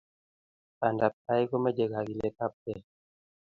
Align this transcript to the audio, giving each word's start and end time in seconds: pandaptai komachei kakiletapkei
pandaptai 0.79 1.43
komachei 1.49 1.91
kakiletapkei 1.93 2.81